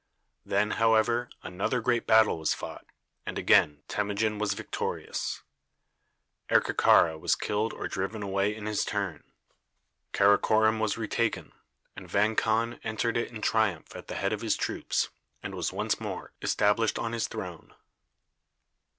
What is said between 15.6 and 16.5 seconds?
once more